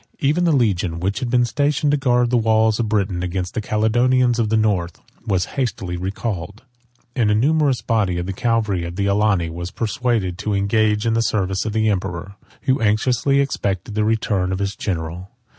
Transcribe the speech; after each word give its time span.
Even 0.17 0.45
the 0.45 0.51
legion, 0.51 0.99
which 0.99 1.19
had 1.19 1.29
been 1.29 1.45
stationed 1.45 1.91
to 1.91 1.95
guard 1.97 2.31
the 2.31 2.35
wall 2.37 2.69
of 2.69 2.89
Britain 2.89 3.21
against 3.21 3.53
the 3.53 3.61
Caledonians 3.61 4.39
of 4.39 4.49
the 4.49 4.57
North, 4.57 4.99
was 5.27 5.45
hastily 5.53 5.95
recalled; 5.95 6.63
36 7.13 7.13
and 7.17 7.29
a 7.29 7.35
numerous 7.35 7.81
body 7.83 8.17
of 8.17 8.25
the 8.25 8.33
cavalry 8.33 8.83
of 8.83 8.95
the 8.95 9.05
Alani 9.05 9.51
was 9.51 9.69
persuaded 9.69 10.39
to 10.39 10.55
engage 10.55 11.05
in 11.05 11.13
the 11.13 11.21
service 11.21 11.65
of 11.65 11.73
the 11.73 11.87
emperor, 11.87 12.35
who 12.63 12.81
anxiously 12.81 13.39
expected 13.41 13.93
the 13.93 14.03
return 14.03 14.51
of 14.51 14.57
his 14.57 14.75
general. 14.75 15.29